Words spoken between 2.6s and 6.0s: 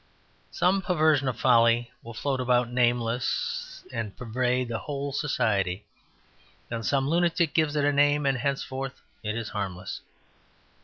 nameless and pervade a whole society;